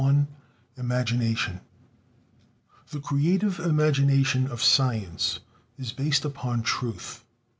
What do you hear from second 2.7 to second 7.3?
=The creative imagination of science is based upon truth=.